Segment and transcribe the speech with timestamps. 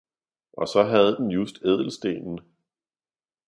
[0.53, 2.39] Og så havde den just ædelstenen.